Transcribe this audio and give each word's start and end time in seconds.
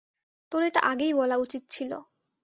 তোর 0.51 0.61
এটা 0.63 0.79
আগেই 0.83 1.13
বলা 1.13 1.35
উচিৎ 1.35 1.63
ছিল। 1.69 1.91